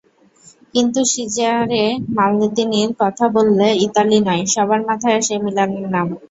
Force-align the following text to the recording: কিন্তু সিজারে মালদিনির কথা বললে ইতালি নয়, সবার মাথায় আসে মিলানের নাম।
কিন্তু 0.73 0.99
সিজারে 1.13 1.83
মালদিনির 2.17 2.91
কথা 3.01 3.25
বললে 3.35 3.67
ইতালি 3.85 4.17
নয়, 4.27 4.43
সবার 4.53 4.81
মাথায় 4.89 5.17
আসে 5.19 5.35
মিলানের 5.45 5.85
নাম। 5.95 6.07